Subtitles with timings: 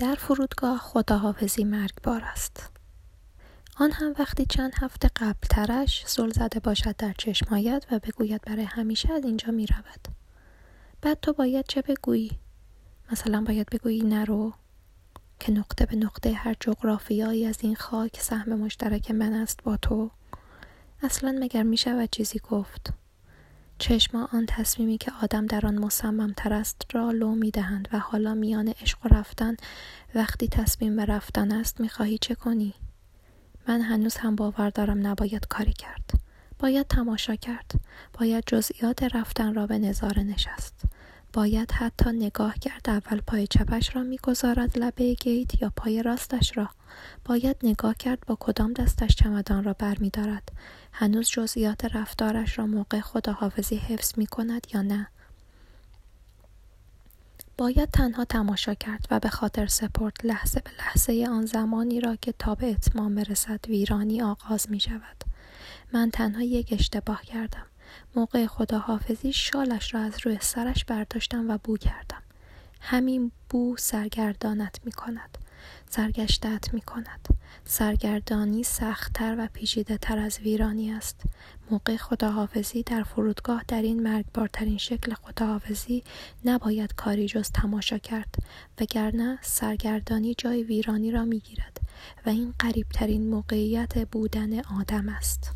[0.00, 2.70] در فرودگاه خداحافظی مرگبار است
[3.76, 8.64] آن هم وقتی چند هفته قبل ترش زل زده باشد در چشمایت و بگوید برای
[8.64, 10.08] همیشه از اینجا می رود.
[11.02, 12.30] بعد تو باید چه بگویی؟
[13.12, 14.52] مثلا باید بگویی نرو
[15.40, 20.10] که نقطه به نقطه هر جغرافیایی از این خاک سهم مشترک من است با تو
[21.02, 22.92] اصلا مگر می شود چیزی گفت
[23.80, 27.98] چشما آن تصمیمی که آدم در آن مصمم تر است را لو می دهند و
[27.98, 29.56] حالا میان عشق و رفتن
[30.14, 32.74] وقتی تصمیم به رفتن است می خواهی چه کنی؟
[33.68, 36.10] من هنوز هم باور دارم نباید کاری کرد.
[36.58, 37.72] باید تماشا کرد.
[38.18, 40.84] باید جزئیات رفتن را به نظاره نشست.
[41.32, 46.68] باید حتی نگاه کرد اول پای چپش را می‌گذارد لبه گیت یا پای راستش را
[47.24, 50.52] باید نگاه کرد با کدام دستش چمدان را برمیدارد
[50.92, 55.06] هنوز جزئیات رفتارش را موقع خداحافظی حفظ می کند یا نه
[57.58, 62.32] باید تنها تماشا کرد و به خاطر سپرد لحظه به لحظه آن زمانی را که
[62.32, 65.24] تا به اتمام برسد ویرانی آغاز می شود.
[65.92, 67.69] من تنها یک اشتباه کردم.
[68.16, 72.22] موقع خداحافظی شالش را از روی سرش برداشتم و بو کردم.
[72.80, 75.38] همین بو سرگردانت می کند.
[75.90, 77.28] سرگشتت می کند.
[77.64, 81.20] سرگردانی سختتر و پیچیده تر از ویرانی است.
[81.70, 86.02] موقع خداحافظی در فرودگاه در این مرگبارترین شکل خداحافظی
[86.44, 88.34] نباید کاری جز تماشا کرد
[88.80, 91.80] وگرنه سرگردانی جای ویرانی را می‌گیرد
[92.26, 95.52] و این قریبترین موقعیت بودن آدم است